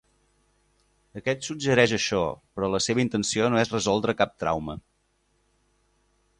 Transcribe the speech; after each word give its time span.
Aquest 1.21 1.45
suggereix 1.49 1.93
això, 1.97 2.23
però 2.57 2.71
la 2.77 2.81
seva 2.87 3.05
intenció 3.05 3.53
no 3.53 3.63
és 3.67 3.77
resoldre 3.77 4.19
cap 4.25 4.35
trauma. 4.45 4.81